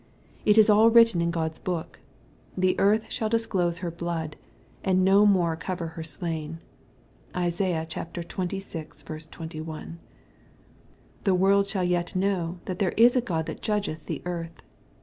[0.45, 1.99] It is all written in God's book."
[2.57, 4.35] The earth shall disclose her blood,
[4.83, 6.57] and no more cover her slain."
[7.37, 8.27] (Isaiah xxvi.
[9.29, 9.99] 21.)
[11.23, 14.63] The world shall yet know, that there is a God that judgeth the earth.